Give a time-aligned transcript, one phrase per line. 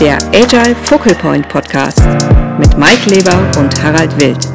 [0.00, 2.00] der Agile Focal Point Podcast
[2.58, 4.46] mit Mike Leber und Harald Wild.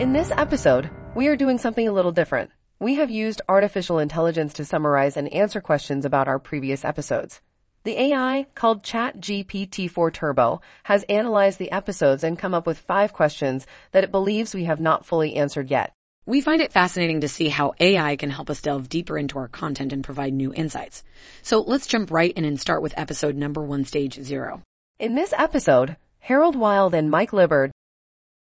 [0.00, 2.50] In this episode, we are doing something a little different.
[2.80, 7.40] We have used artificial intelligence to summarize and answer questions about our previous episodes.
[7.84, 13.64] The AI, called ChatGPT-4 Turbo, has analyzed the episodes and come up with five questions
[13.92, 15.92] that it believes we have not fully answered yet.
[16.26, 19.48] We find it fascinating to see how AI can help us delve deeper into our
[19.48, 21.02] content and provide new insights.
[21.42, 24.62] So let's jump right in and start with episode number one, stage zero.
[24.98, 27.70] In this episode, Harald Wild and Mike Libbard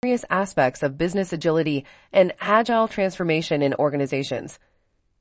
[0.03, 4.59] various aspects of business agility and agile transformation in organizations.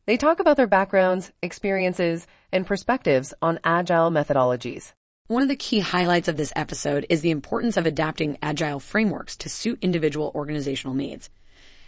[0.05, 4.93] They talk about their backgrounds, experiences, and perspectives on agile methodologies.
[5.29, 9.35] One of the key highlights of this episode is the importance of adapting agile frameworks
[9.38, 11.30] to suit individual organizational needs.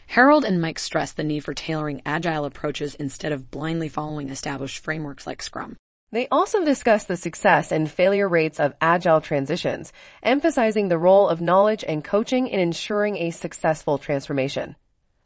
[0.09, 4.83] Harald and Mike stress the need for tailoring agile approaches instead of blindly following established
[4.83, 5.77] frameworks like Scrum.
[6.11, 9.93] They also discuss the success and failure rates of agile transitions,
[10.23, 14.77] emphasizing the role of knowledge and coaching in ensuring a successful transformation.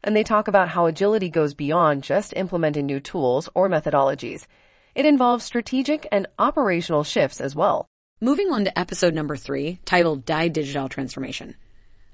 [0.03, 4.47] And they talk about how agility goes beyond just implementing new tools or methodologies.
[4.95, 7.85] It involves strategic and operational shifts as well.
[8.19, 11.55] Moving on to episode number three, titled Die Digital Transformation.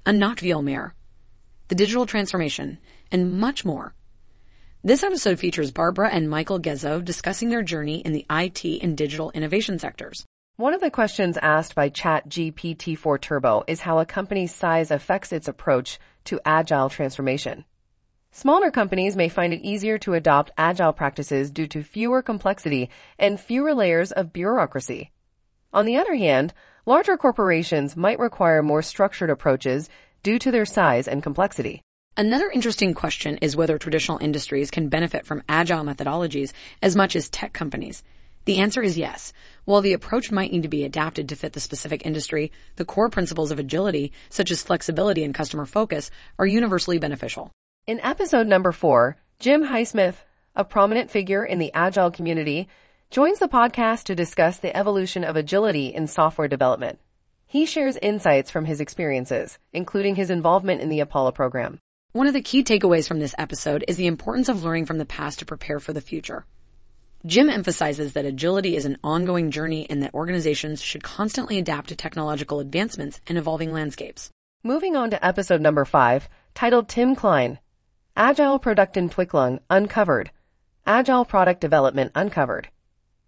[0.06, 0.92] A not Vielmehr
[1.70, 2.78] the digital transformation,
[3.12, 3.94] and much more.
[4.82, 9.30] This episode features Barbara and Michael Ghezzo discussing their journey in the IT and digital
[9.30, 10.26] innovation sectors.
[10.56, 15.46] One of the questions asked by ChatGPT-4 Turbo is how a company's size affects its
[15.46, 17.64] approach to agile transformation.
[18.32, 23.38] Smaller companies may find it easier to adopt agile practices due to fewer complexity and
[23.38, 25.12] fewer layers of bureaucracy.
[25.72, 26.52] On the other hand,
[26.84, 29.88] larger corporations might require more structured approaches
[30.22, 31.82] due to their size and complexity.
[32.16, 37.30] Another interesting question is whether traditional industries can benefit from agile methodologies as much as
[37.30, 38.02] tech companies.
[38.44, 39.32] The answer is yes.
[39.64, 43.10] While the approach might need to be adapted to fit the specific industry, the core
[43.10, 47.52] principles of agility, such as flexibility and customer focus, are universally beneficial.
[47.86, 50.16] In episode number four, Jim Highsmith,
[50.56, 52.68] a prominent figure in the agile community,
[53.10, 56.98] joins the podcast to discuss the evolution of agility in software development.
[57.50, 61.80] He shares insights from his experiences, including his involvement in the Apollo program.
[62.12, 65.04] One of the key takeaways from this episode is the importance of learning from the
[65.04, 66.46] past to prepare for the future.
[67.26, 71.96] Jim emphasizes that agility is an ongoing journey and that organizations should constantly adapt to
[71.96, 74.30] technological advancements and evolving landscapes.
[74.62, 77.58] Moving on to episode number five, titled Tim Klein,
[78.16, 80.30] Agile Produktentwicklung Uncovered,
[80.86, 82.68] Agile Product Development Uncovered.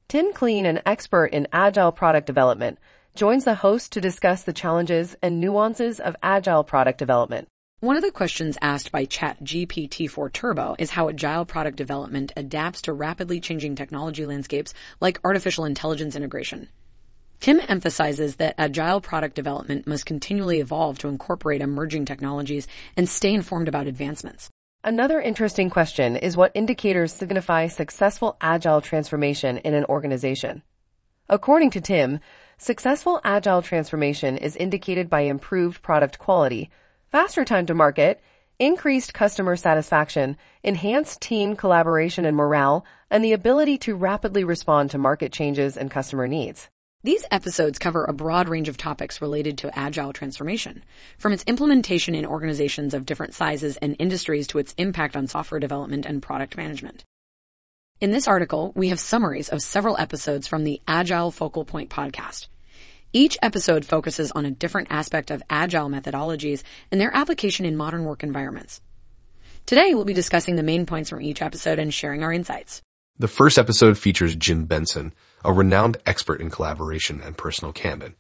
[0.06, 2.78] Tim Klein, an expert in agile product development,
[3.14, 7.46] joins the host to discuss the challenges and nuances of agile product development.
[7.80, 12.92] One of the questions asked by ChatGPT-4 Turbo is how agile product development adapts to
[12.92, 16.68] rapidly changing technology landscapes like artificial intelligence integration.
[17.40, 23.34] Tim emphasizes that agile product development must continually evolve to incorporate emerging technologies and stay
[23.34, 24.48] informed about advancements.
[24.84, 30.62] Another interesting question is what indicators signify successful agile transformation in an organization.
[31.28, 32.20] According to Tim,
[32.62, 36.70] Successful agile transformation is indicated by improved product quality,
[37.10, 38.20] faster time to market,
[38.60, 44.96] increased customer satisfaction, enhanced team collaboration and morale, and the ability to rapidly respond to
[44.96, 46.68] market changes and customer needs.
[47.02, 50.84] These episodes cover a broad range of topics related to agile transformation,
[51.18, 55.58] from its implementation in organizations of different sizes and industries to its impact on software
[55.58, 57.02] development and product management.
[58.00, 62.46] In this article, we have summaries of several episodes from the Agile Focal Point podcast.
[63.14, 68.04] Each episode focuses on a different aspect of agile methodologies and their application in modern
[68.04, 68.80] work environments.
[69.66, 72.80] Today, we'll be discussing the main points from each episode and sharing our insights.
[73.18, 75.12] The first episode features Jim Benson,
[75.44, 78.14] a renowned expert in collaboration and personal Kanban.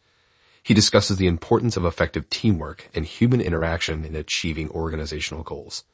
[0.62, 5.84] He discusses the importance of effective teamwork and human interaction in achieving organizational goals.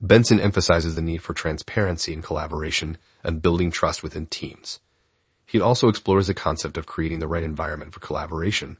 [0.00, 4.80] Benson emphasizes the need for transparency in collaboration and building trust within teams.
[5.52, 8.78] He also explores the concept of creating the right environment for collaboration,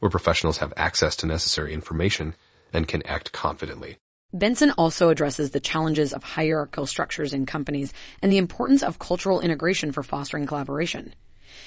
[0.00, 2.34] where professionals have access to necessary information
[2.74, 3.96] and can act confidently.
[4.30, 9.40] Benson also addresses the challenges of hierarchical structures in companies and the importance of cultural
[9.40, 11.14] integration for fostering collaboration.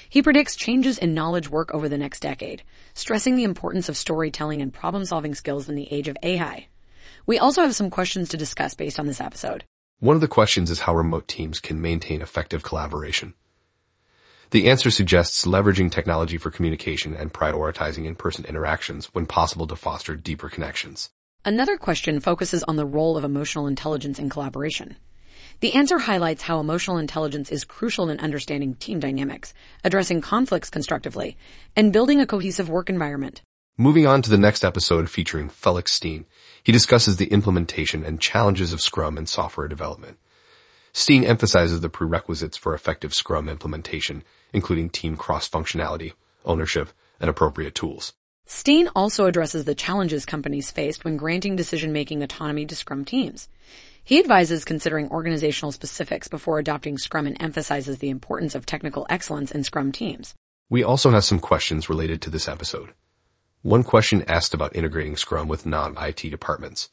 [0.08, 2.62] He predicts changes in knowledge work over the next decade,
[2.94, 6.68] stressing the importance of storytelling and problem-solving skills in the age of AI.
[7.26, 9.64] We also have some questions to discuss based on this episode.
[10.00, 13.34] One of the questions is how remote teams can maintain effective collaboration.
[14.54, 20.16] The answer suggests leveraging technology for communication and prioritizing in-person interactions when possible to foster
[20.16, 21.10] deeper connections.
[21.44, 24.98] Another question focuses on the role of emotional intelligence in collaboration.
[25.62, 31.36] The answer highlights how emotional intelligence is crucial in understanding team dynamics, addressing conflicts constructively,
[31.76, 33.42] and building a cohesive work environment.
[33.76, 36.28] Moving on to the next episode featuring Felix Steen,
[36.62, 40.20] he discusses the implementation and challenges of Scrum in software development.
[40.96, 44.24] Steen emphasizes the prerequisites for effective Scrum implementation,
[44.54, 46.14] including team cross-functionality,
[46.46, 46.90] ownership,
[47.20, 48.14] and appropriate tools.
[48.46, 53.50] Steen also addresses the challenges companies faced when granting decision-making autonomy to Scrum teams.
[54.04, 59.52] He advises considering organizational specifics before adopting Scrum and emphasizes the importance of technical excellence
[59.52, 60.36] in Scrum teams.
[60.70, 62.94] We also have some questions related to this episode.
[63.62, 66.90] One question asked about integrating Scrum with non-IT departments.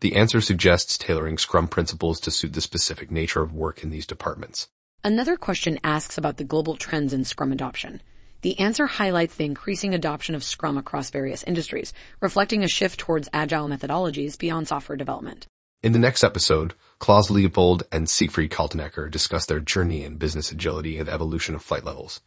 [0.00, 4.06] The answer suggests tailoring Scrum principles to suit the specific nature of work in these
[4.06, 4.68] departments.
[5.04, 8.00] Another question asks about the global trends in Scrum adoption.
[8.42, 13.28] The answer highlights the increasing adoption of Scrum across various industries, reflecting a shift towards
[13.32, 15.48] agile methodologies beyond software development.
[15.82, 20.98] In the next episode, Klaus Leopold and Siegfried Kaltenecker discuss their journey in business agility
[20.98, 22.20] and evolution of flight levels.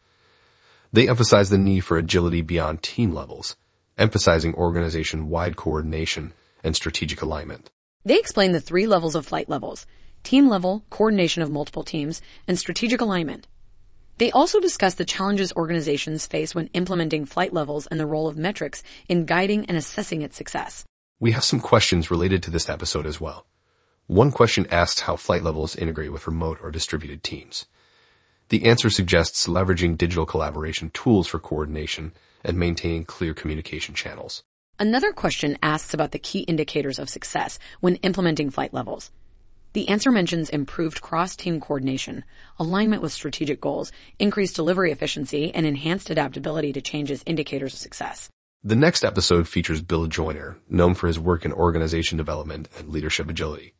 [0.92, 3.56] They emphasize the need for agility beyond team levels,
[3.98, 7.71] emphasizing organization-wide coordination and strategic alignment.
[8.04, 9.88] They explain the three levels of flight levels,
[10.25, 13.48] team level, coordination of multiple teams, and strategic alignment.
[14.18, 18.38] They also discuss the challenges organizations face when implementing flight levels and the role of
[18.38, 20.83] metrics in guiding and assessing its success.
[21.19, 23.45] We have some questions related to this episode as well.
[24.07, 27.66] One question asks how flight levels integrate with remote or distributed teams.
[28.50, 32.13] The answer suggests leveraging digital collaboration tools for coordination
[32.44, 34.44] and maintaining clear communication channels.
[34.78, 39.10] Another question asks about the key indicators of success when implementing flight levels.
[39.75, 42.24] The answer mentions improved cross-team coordination,
[42.57, 48.30] alignment with strategic goals, increased delivery efficiency, and enhanced adaptability to changes indicators of success.
[48.63, 53.30] The next episode features Bill Joiner, known for his work in organization development and leadership
[53.30, 53.74] agility.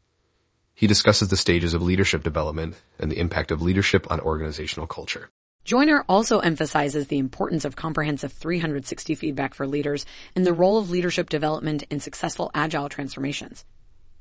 [0.74, 5.30] He discusses the stages of leadership development and the impact of leadership on organizational culture.
[5.64, 10.06] Joiner also emphasizes the importance of comprehensive 360 feedback for leaders
[10.36, 13.64] and the role of leadership development in successful agile transformations.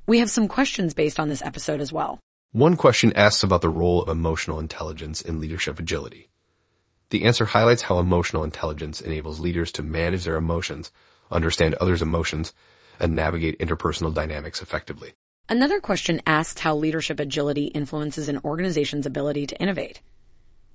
[0.07, 2.21] We have some questions based on this episode as well.
[2.53, 6.29] One question asks about the role of emotional intelligence in leadership agility.
[7.09, 10.93] The answer highlights how emotional intelligence enables leaders to manage their emotions,
[11.31, 12.53] understand others' emotions,
[13.01, 15.15] and navigate interpersonal dynamics effectively.
[15.49, 20.03] Another question asks how leadership agility influences an organization's ability to innovate.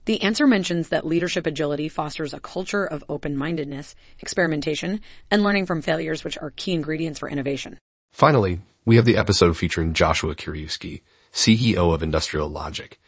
[0.05, 5.83] The answer mentions that leadership agility fosters a culture of open-mindedness, experimentation, and learning from
[5.83, 7.77] failures which are key ingredients for innovation.
[8.11, 12.99] Finally, we have the episode featuring Joshua Kerievsky, CEO of Industrial Logic,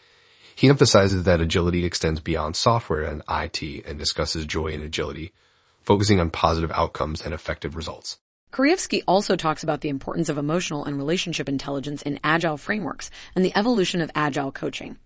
[0.54, 5.34] he emphasizes that agility extends beyond software and IT and discusses joy in agility,
[5.82, 8.20] focusing on positive outcomes and effective results.
[8.54, 13.44] Kerievsky also talks about the importance of emotional and relationship intelligence in agile frameworks and
[13.44, 14.98] the evolution of agile coaching.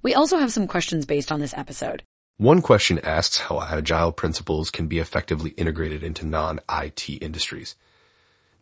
[0.00, 2.02] We also have some questions based on this episode.
[2.38, 7.76] One question asks how agile principles can be effectively integrated into non-IT industries.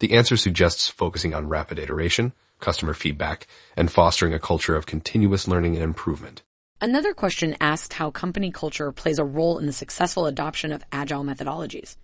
[0.00, 5.46] The answer suggests focusing on rapid iteration, customer feedback, and fostering a culture of continuous
[5.46, 6.42] learning and improvement.
[6.80, 11.22] Another question asked how company culture plays a role in the successful adoption of agile
[11.22, 11.96] methodologies.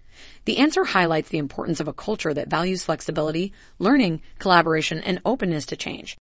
[0.45, 5.65] The answer highlights the importance of a culture that values flexibility, learning, collaboration, and openness
[5.67, 6.19] to change.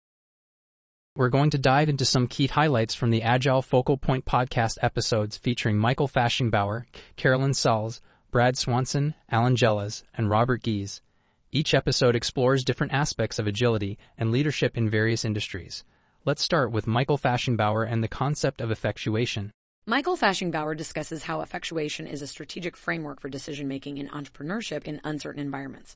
[1.16, 5.38] We're going to dive into some key highlights from the Agile Focal Point podcast episodes
[5.38, 8.00] featuring Michael Faschingbauer, Carolyn Sauls,
[8.30, 11.02] Brad Swanson, Alan Gelles, and Robert Gies.
[11.56, 15.84] Each episode explores different aspects of agility and leadership in various industries.
[16.26, 19.52] Let's start with Michael Faschingbauer and the concept of effectuation.
[19.86, 25.00] Michael Faschingbauer discusses how effectuation is a strategic framework for decision making in entrepreneurship in
[25.04, 25.96] uncertain environments.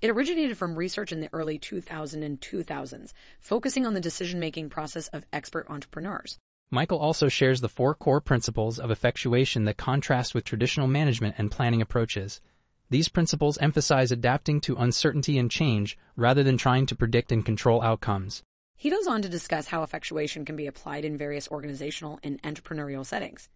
[0.00, 4.70] It originated from research in the early 2000s and 2000s, focusing on the decision making
[4.70, 6.38] process of expert entrepreneurs.
[6.70, 11.50] Michael also shares the four core principles of effectuation that contrast with traditional management and
[11.50, 12.40] planning approaches.
[12.90, 17.82] These principles emphasize adapting to uncertainty and change rather than trying to predict and control
[17.82, 18.42] outcomes.
[18.76, 23.06] He goes on to discuss how effectuation can be applied in various organizational and entrepreneurial
[23.06, 23.48] settings.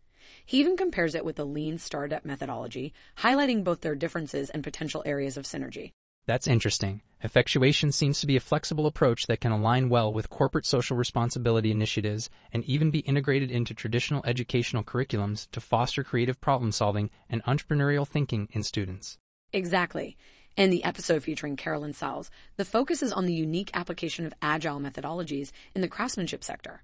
[0.46, 5.02] He even compares it with the lean startup methodology, highlighting both their differences and potential
[5.04, 5.90] areas of synergy.
[6.26, 7.02] That's interesting.
[7.22, 11.72] Effectuation seems to be a flexible approach that can align well with corporate social responsibility
[11.72, 17.42] initiatives and even be integrated into traditional educational curriculums to foster creative problem solving and
[17.44, 19.18] entrepreneurial thinking in students.
[19.54, 20.16] Exactly.
[20.56, 24.80] In the episode featuring Carolyn Sauls, the focus is on the unique application of agile
[24.80, 26.82] methodologies in the craftsmanship sector.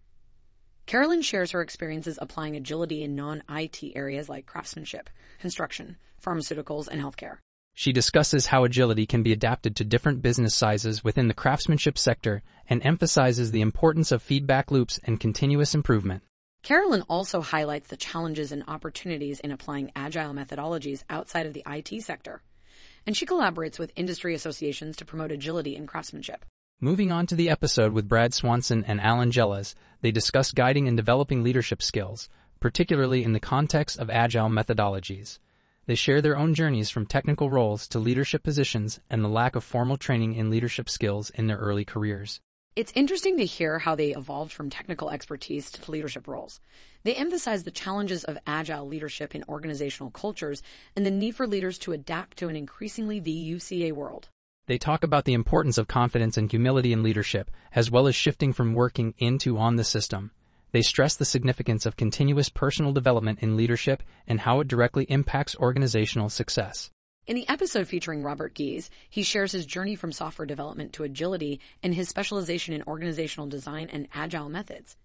[0.86, 5.10] Carolyn shares her experiences applying agility in non-IT areas like craftsmanship,
[5.40, 7.38] construction, pharmaceuticals, and healthcare.
[7.74, 12.44] She discusses how agility can be adapted to different business sizes within the craftsmanship sector
[12.68, 16.22] and emphasizes the importance of feedback loops and continuous improvement.
[16.62, 22.02] Carolyn also highlights the challenges and opportunities in applying agile methodologies outside of the IT
[22.04, 22.42] sector.
[23.10, 26.44] And she collaborates with industry associations to promote agility and craftsmanship.
[26.80, 30.96] Moving on to the episode with Brad Swanson and Alan Gelles, they discuss guiding and
[30.96, 32.28] developing leadership skills,
[32.60, 35.40] particularly in the context of agile methodologies.
[35.86, 39.64] They share their own journeys from technical roles to leadership positions and the lack of
[39.64, 42.40] formal training in leadership skills in their early careers.
[42.76, 46.60] It's interesting to hear how they evolved from technical expertise to leadership roles.
[47.02, 50.62] They emphasize the challenges of agile leadership in organizational cultures
[50.94, 54.28] and the need for leaders to adapt to an increasingly VUCA world.
[54.66, 58.52] They talk about the importance of confidence and humility in leadership, as well as shifting
[58.52, 60.30] from working into on the system.
[60.70, 65.56] They stress the significance of continuous personal development in leadership and how it directly impacts
[65.56, 66.92] organizational success.
[67.26, 71.60] In the episode featuring Robert Gies, he shares his journey from software development to agility
[71.82, 74.96] and his specialization in organizational design and agile methods.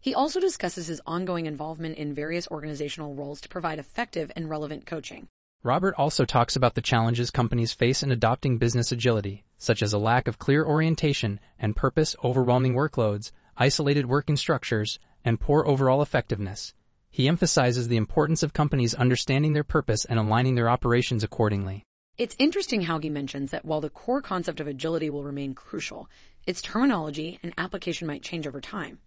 [0.00, 4.86] He also discusses his ongoing involvement in various organizational roles to provide effective and relevant
[4.86, 5.26] coaching.
[5.64, 9.98] Robert also talks about the challenges companies face in adopting business agility, such as a
[9.98, 16.72] lack of clear orientation and purpose, overwhelming workloads, isolated working structures, and poor overall effectiveness.
[17.16, 21.82] He emphasizes the importance of companies understanding their purpose and aligning their operations accordingly.
[22.18, 26.10] It's interesting how he mentions that while the core concept of agility will remain crucial,
[26.46, 28.98] its terminology and application might change over time.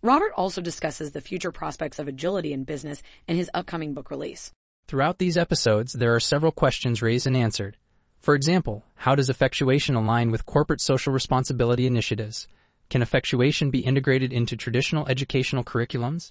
[0.00, 4.52] Robert also discusses the future prospects of agility in business in his upcoming book release.
[4.86, 7.78] Throughout these episodes, there are several questions raised and answered.
[8.20, 12.46] For example, how does effectuation align with corporate social responsibility initiatives?
[12.90, 16.30] Can effectuation be integrated into traditional educational curriculums?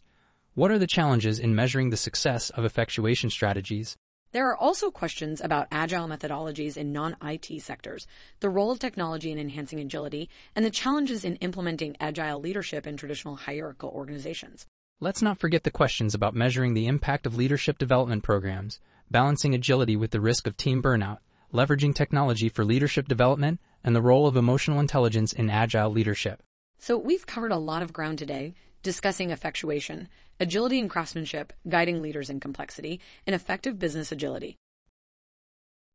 [0.54, 3.96] What are the challenges in measuring the success of effectuation strategies?
[4.34, 8.06] There are also questions about agile methodologies in non-IT sectors,
[8.42, 12.98] the role of technology in enhancing agility, and the challenges in implementing agile leadership in
[12.98, 14.66] traditional hierarchical organizations.
[15.00, 19.96] Let's not forget the questions about measuring the impact of leadership development programs, balancing agility
[19.96, 21.20] with the risk of team burnout,
[21.54, 26.44] leveraging technology for leadership development, and the role of emotional intelligence in agile leadership.
[26.78, 28.54] So we've covered a lot of ground today,
[28.84, 30.10] discussing effectuation,
[30.42, 34.58] agility and craftsmanship, guiding leaders in complexity, and effective business agility.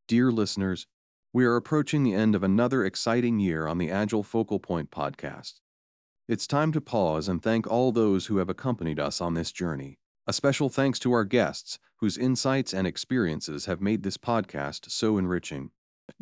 [0.07, 0.87] Dear listeners,
[1.33, 5.55] we are approaching the end of another exciting year on the Agile Focal Point podcast.
[6.29, 9.99] It's time to pause and thank all those who have accompanied us on this journey.
[10.29, 15.19] A special thanks to our guests, whose insights and experiences have made this podcast so
[15.19, 15.71] enriching.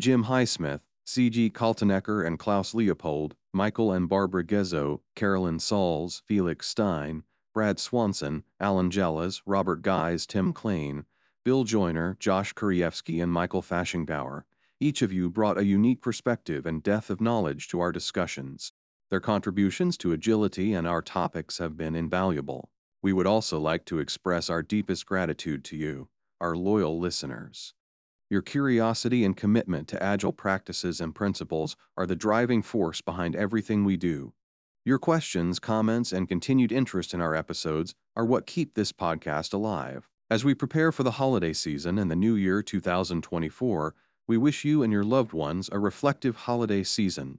[0.01, 1.51] Jim Highsmith, C.G.
[1.51, 7.23] Kaltenecker and Klaus Leopold, Michael and Barbara Ghezzo, Carolyn Sauls, Felix Stein,
[7.55, 11.05] Brad Swanson, Alan Gelles, Robert Gies, Tim Klein,
[11.45, 14.43] Bill Joiner, Josh Kerievsky, and Michael Faschingbauer.
[14.81, 18.73] Each of you brought a unique perspective and depth of knowledge to our discussions.
[19.09, 22.71] Their contributions to agility and our topics have been invaluable.
[23.03, 26.09] We would also like to express our deepest gratitude to you,
[26.41, 27.73] our loyal listeners.
[28.29, 33.85] Your curiosity and commitment to agile practices and principles are the driving force behind everything
[33.85, 34.33] we do.
[34.87, 40.11] Your questions, comments, and continued interest in our episodes are what keep this podcast alive.
[40.29, 43.95] As we prepare for the holiday season and the new year 2024,
[44.29, 47.39] we wish you and your loved ones a reflective holiday season.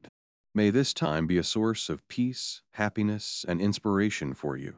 [0.56, 4.78] May this time be a source of peace, happiness, and inspiration for you.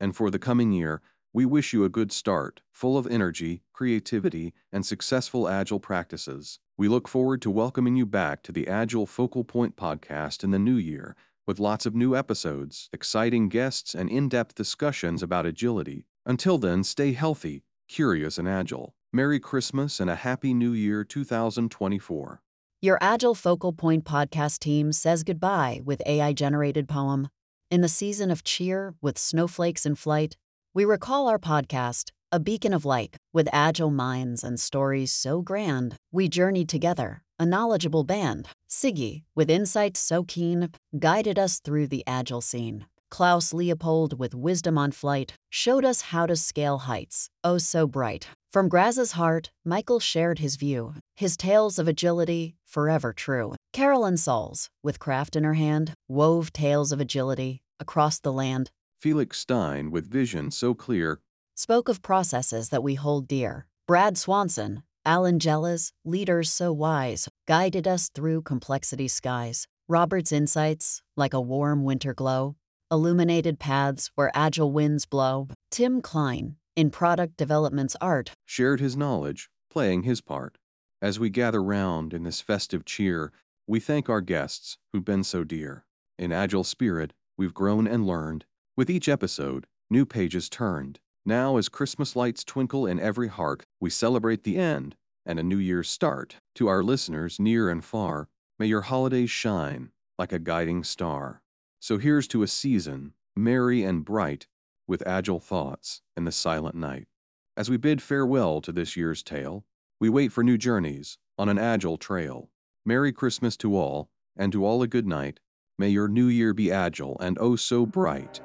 [0.00, 1.00] And for the coming year,
[1.32, 6.58] we wish you a good start, full of energy, creativity, and successful Agile practices.
[6.76, 10.58] We look forward to welcoming you back to the Agile Focal Point podcast in the
[10.58, 11.14] new year
[11.46, 16.06] with lots of new episodes, exciting guests, and in depth discussions about agility.
[16.26, 18.94] Until then, stay healthy, curious, and agile.
[19.12, 22.40] Merry Christmas and a Happy New Year 2024.
[22.80, 27.28] Your Agile Focal Point podcast team says goodbye with AI generated poem.
[27.70, 30.36] In the season of cheer with snowflakes in flight,
[30.74, 35.96] we recall our podcast, A Beacon of Light, with agile minds and stories so grand.
[36.12, 38.48] We journeyed together, a knowledgeable band.
[38.68, 42.86] Siggy, with insights so keen, guided us through the agile scene.
[43.10, 48.28] Klaus Leopold, with wisdom on flight, showed us how to scale heights, oh so bright.
[48.52, 53.54] From Graz's heart, Michael shared his view, his tales of agility, forever true.
[53.72, 58.70] Carolyn Sauls, with craft in her hand, wove tales of agility across the land.
[58.98, 61.20] Felix Stein, with vision so clear,
[61.54, 63.66] spoke of processes that we hold dear.
[63.86, 69.68] Brad Swanson, Alan Gelles, leaders so wise, guided us through complexity skies.
[69.86, 72.56] Robert's insights, like a warm winter glow,
[72.90, 75.48] illuminated paths where agile winds blow.
[75.70, 80.56] Tim Klein, in product development's art, shared his knowledge, playing his part.
[81.02, 83.30] As we gather round in this festive cheer,
[83.66, 85.84] we thank our guests who've been so dear.
[86.18, 88.46] In agile spirit, we've grown and learned.
[88.74, 90.98] With each episode, new pages turned.
[91.26, 95.56] Now, as Christmas lights twinkle in every heart, we celebrate the end and a new
[95.56, 96.36] year's start.
[96.56, 98.28] To our listeners near and far,
[98.58, 101.40] may your holidays shine like a guiding star.
[101.80, 104.48] So here's to a season, merry and bright,
[104.86, 107.08] with agile thoughts in the silent night.
[107.56, 109.64] As we bid farewell to this year's tale,
[109.98, 112.50] we wait for new journeys on an agile trail.
[112.84, 115.40] Merry Christmas to all, and to all a good night.
[115.78, 118.40] May your new year be agile and oh so bright.